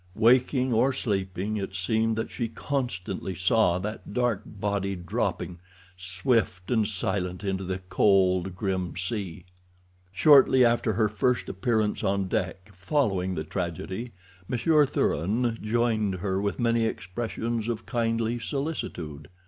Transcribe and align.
Waking 0.15 0.73
or 0.73 0.93
sleeping, 0.93 1.57
it 1.57 1.75
seemed 1.75 2.15
that 2.15 2.31
she 2.31 2.47
constantly 2.47 3.35
saw 3.35 3.77
that 3.77 4.15
dark 4.15 4.41
body 4.47 4.95
dropping, 4.95 5.59
swift 5.95 6.71
and 6.71 6.87
silent, 6.87 7.43
into 7.43 7.63
the 7.63 7.77
cold, 7.87 8.55
grim 8.55 8.97
sea. 8.97 9.45
Shortly 10.11 10.65
after 10.65 10.93
her 10.93 11.07
first 11.07 11.49
appearance 11.49 12.03
on 12.03 12.27
deck 12.27 12.71
following 12.73 13.35
the 13.35 13.43
tragedy, 13.43 14.13
Monsieur 14.47 14.87
Thuran 14.87 15.59
joined 15.61 16.15
her 16.15 16.41
with 16.41 16.59
many 16.59 16.85
expressions 16.85 17.69
of 17.69 17.85
kindly 17.85 18.39
solicitude. 18.39 19.29